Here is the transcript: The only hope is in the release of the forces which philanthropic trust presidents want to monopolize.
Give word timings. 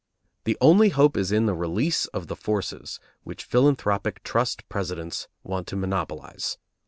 The 0.45 0.57
only 0.61 0.89
hope 0.89 1.15
is 1.15 1.31
in 1.31 1.45
the 1.45 1.53
release 1.53 2.07
of 2.07 2.25
the 2.25 2.35
forces 2.35 2.99
which 3.21 3.43
philanthropic 3.43 4.23
trust 4.23 4.67
presidents 4.67 5.27
want 5.43 5.67
to 5.67 5.75
monopolize. 5.75 6.57